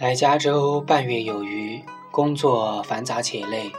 [0.00, 1.78] 来加州半月有余，
[2.10, 3.70] 工作繁杂且累，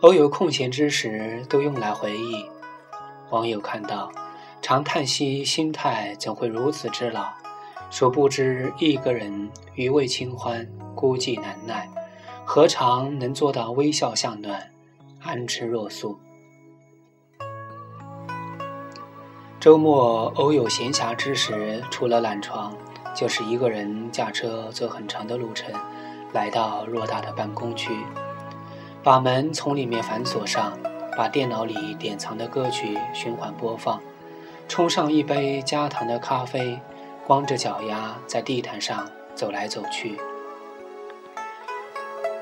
[0.00, 2.46] 偶有空闲之时都用来回忆。
[3.30, 4.08] 网友看到，
[4.62, 7.32] 常叹息心态怎会如此之老？
[7.90, 11.90] 殊不知一个人余味清欢，孤寂难耐，
[12.44, 14.70] 何尝能做到微笑向暖，
[15.20, 16.16] 安之若素？
[19.58, 22.72] 周末偶有闲暇之时，除了懒床。
[23.16, 25.72] 就是一个人驾车走很长的路程，
[26.34, 27.90] 来到偌大的办公区，
[29.02, 30.78] 把门从里面反锁上，
[31.16, 33.98] 把电脑里典藏的歌曲循环播放，
[34.68, 36.78] 冲上一杯加糖的咖啡，
[37.26, 40.18] 光着脚丫在地毯上走来走去。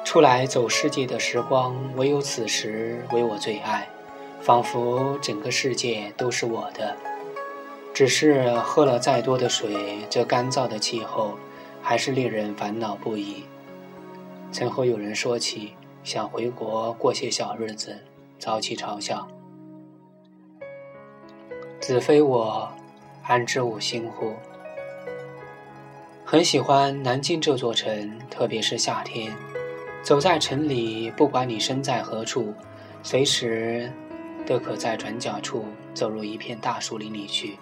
[0.05, 3.88] 出来走世界的时光，唯有此时为我最爱，
[4.41, 6.97] 仿佛整个世界都是我的。
[7.95, 11.39] 只是喝了再多的水，这干燥的气候
[11.81, 13.45] 还是令人烦恼不已。
[14.50, 17.97] 曾和有人说起想回国过些小日子，
[18.37, 19.27] 遭其嘲笑。
[21.78, 22.69] 子非我，
[23.22, 24.33] 安知吾心乎？
[26.25, 29.33] 很喜欢南京这座城，特别是夏天，
[30.03, 32.53] 走在城里，不管你身在何处，
[33.05, 33.89] 随时
[34.45, 37.56] 都可在转角处走入一片大树林里去。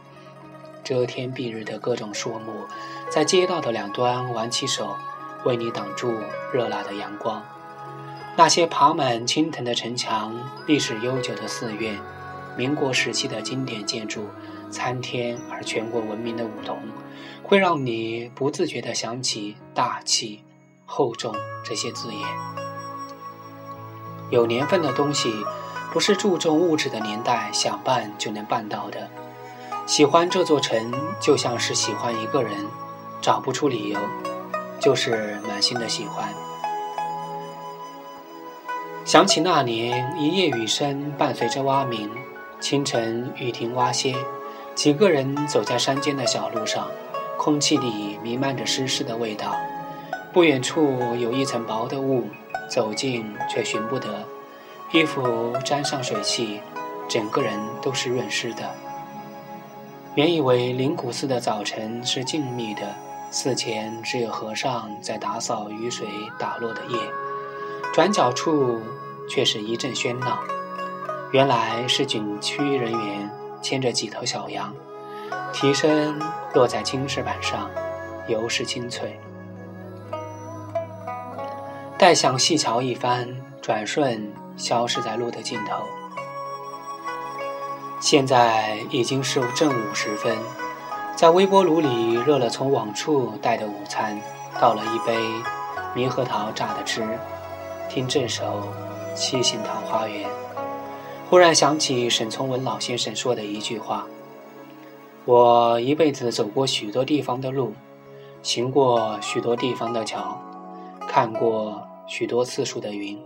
[0.84, 2.66] 遮天蔽日的各种树木，
[3.10, 4.96] 在街道的两端挽起手，
[5.44, 6.14] 为你挡住
[6.52, 7.42] 热辣的阳光。
[8.36, 10.34] 那些爬满青藤的城墙、
[10.66, 11.98] 历史悠久的寺院、
[12.56, 14.26] 民国时期的经典建筑、
[14.70, 16.78] 参天而全国闻名的梧桐，
[17.42, 20.42] 会让你不自觉地想起大气、
[20.86, 22.26] 厚重这些字眼。
[24.30, 25.30] 有年份的东西，
[25.92, 29.10] 不是注重物质的年代想办就能办到的。
[29.84, 32.52] 喜欢这座城，就像是喜欢一个人，
[33.20, 33.98] 找不出理由，
[34.80, 36.28] 就是满心的喜欢。
[39.04, 42.08] 想起那年一夜雨声伴随着蛙鸣，
[42.60, 44.14] 清晨雨停蛙歇，
[44.74, 46.88] 几个人走在山间的小路上，
[47.36, 49.56] 空气里弥漫着湿湿的味道。
[50.32, 52.28] 不远处有一层薄的雾，
[52.70, 54.24] 走近却寻不得，
[54.92, 56.60] 衣服沾上水汽，
[57.08, 58.62] 整个人都是润湿的。
[60.14, 62.94] 原以为灵谷寺的早晨是静谧的，
[63.30, 66.06] 寺前只有和尚在打扫雨水
[66.38, 66.98] 打落的叶，
[67.94, 68.78] 转角处
[69.26, 70.38] 却是一阵喧闹。
[71.32, 73.30] 原来是景区人员
[73.62, 74.74] 牵着几头小羊，
[75.50, 76.20] 蹄声
[76.52, 77.70] 落在青石板上，
[78.28, 79.18] 犹是清脆。
[81.96, 86.01] 待想细瞧一番，转瞬消失在路的尽头。
[88.02, 90.36] 现在已经是正午时分，
[91.14, 94.20] 在微波炉里热了从往处带的午餐，
[94.60, 95.16] 倒了一杯
[95.94, 97.06] 猕猴桃榨的汁，
[97.88, 98.68] 听这首
[99.14, 100.28] 《七星桃花源》，
[101.30, 104.04] 忽然想起沈从文老先生说的一句话
[105.24, 107.72] ：“我一辈子走过许多地方的路，
[108.42, 110.36] 行过许多地方的桥，
[111.06, 113.16] 看过许多次数的云，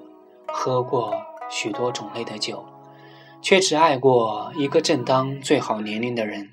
[0.48, 1.14] 喝过
[1.48, 2.62] 许多种类的酒。”
[3.40, 6.50] 却只爱过一个正当最好年龄的人。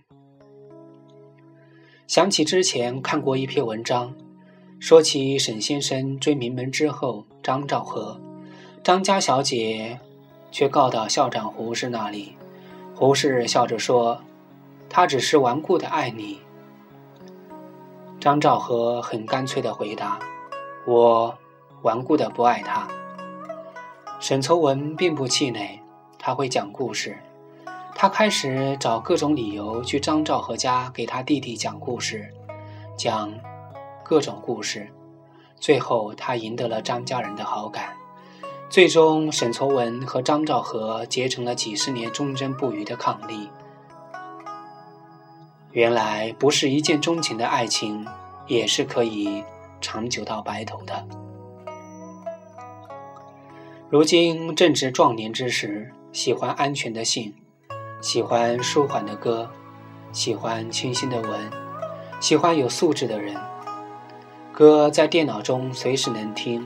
[2.07, 4.13] 想起之前看过一篇文章，
[4.79, 8.19] 说起沈先生追名门之后张兆和，
[8.83, 9.99] 张家小姐
[10.51, 12.35] 却告到校长胡适那里，
[12.93, 14.21] 胡适笑着说
[14.89, 16.39] ：“他只是顽固的爱你。”
[18.19, 20.19] 张兆和很干脆的回答
[20.85, 21.35] ：“我
[21.81, 22.87] 顽固的不爱他。”
[24.19, 25.79] 沈从文并不气馁。
[26.25, 27.17] 他会讲故事，
[27.93, 32.33] 他开始找各种理由去张兆和家给他弟弟讲故事，
[32.95, 33.29] 讲
[34.05, 34.89] 各种故事，
[35.57, 37.97] 最后他赢得了张家人的好感。
[38.69, 43.49] 最终，沈从文和张兆和结成了几十年忠贞不渝的伉俪。
[45.71, 48.07] 原来，不是一见钟情的爱情，
[48.47, 49.43] 也是可以
[49.81, 51.05] 长久到白头的。
[53.89, 55.91] 如今正值壮年之时。
[56.13, 57.33] 喜欢安全的信，
[57.99, 59.49] 喜欢舒缓的歌，
[60.11, 61.49] 喜欢清新的文，
[62.19, 63.35] 喜欢有素质的人。
[64.51, 66.63] 歌在电脑中随时能听，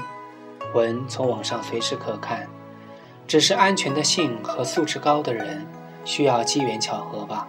[0.74, 2.46] 文从网上随时可看。
[3.26, 5.66] 只是安全的信和素质高的人，
[6.04, 7.48] 需要机缘巧合吧。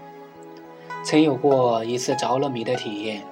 [1.03, 3.25] 曾有过一次着了迷的体验，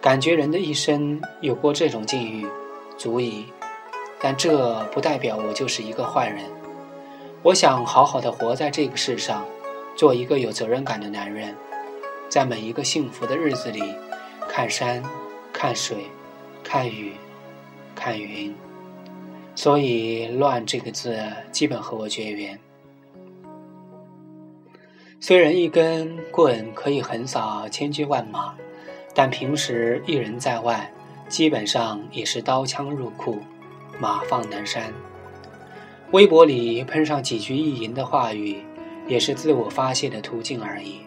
[0.00, 2.46] 感觉人的一生有过这种境遇，
[2.96, 3.52] 足矣。
[4.18, 6.44] 但这不代表我就是一个坏人。
[7.44, 9.44] 我想好好的活在这个世上，
[9.94, 11.54] 做一个有责任感的男人，
[12.28, 13.80] 在每一个幸福的日子里，
[14.48, 15.00] 看山，
[15.52, 15.98] 看水，
[16.64, 17.12] 看雨，
[17.94, 18.52] 看云，
[19.54, 21.16] 所以“乱”这个字
[21.52, 22.58] 基本和我绝缘。
[25.20, 28.52] 虽然一根棍可以横扫千军万马，
[29.14, 30.92] 但平时一人在外，
[31.28, 33.38] 基本上也是刀枪入库，
[34.00, 34.92] 马放南山。
[36.10, 38.64] 微博里喷上几句意淫的话语，
[39.06, 41.00] 也是自我发泄的途径而已。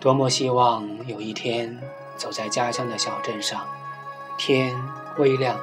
[0.00, 1.80] 多么希望有一天，
[2.16, 3.64] 走在家乡的小镇上，
[4.36, 4.74] 天
[5.18, 5.56] 微亮，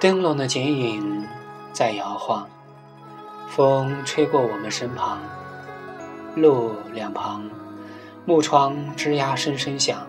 [0.00, 1.24] 灯笼的剪影
[1.72, 2.48] 在摇晃，
[3.48, 5.20] 风吹过我们身旁。
[6.34, 7.48] 路两旁，
[8.24, 10.04] 木窗吱呀声声响。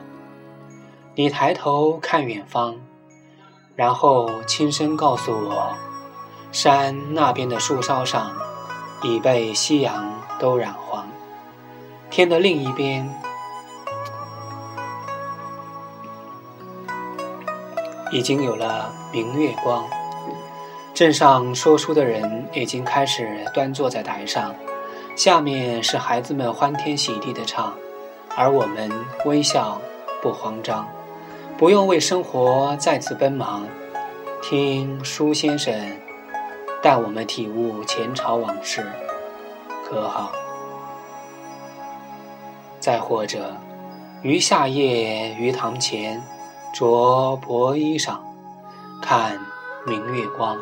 [1.14, 2.78] 你抬头看远方，
[3.75, 5.75] 然后轻声告诉我：
[6.54, 8.32] 山那边的树梢上
[9.02, 11.10] 已被夕阳都染黄。
[12.12, 13.12] 天的另一边，
[18.12, 19.84] 已经有了明月光。
[20.94, 24.54] 镇上说书的人已经开始端坐在台上。
[25.16, 27.74] 下面是孩子们欢天喜地的唱，
[28.36, 28.92] 而我们
[29.26, 29.82] 微笑
[30.22, 30.88] 不慌张，
[31.58, 33.66] 不用为生活再次奔忙，
[34.44, 35.74] 听舒先生
[36.84, 38.86] 待我们体悟前朝往事，
[39.86, 40.34] 可好？
[42.78, 43.56] 再或者
[44.22, 46.22] 于夏夜，于堂前，
[46.74, 48.18] 着薄衣裳，
[49.02, 49.40] 看
[49.86, 50.58] 明月光。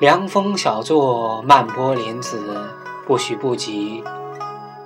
[0.00, 2.66] 凉风小坐，漫波莲子，
[3.06, 4.02] 不许不及。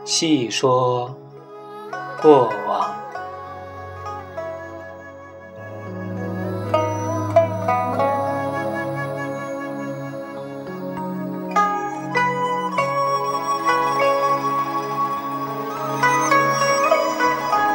[0.05, 1.14] 细说
[2.20, 2.91] 过往。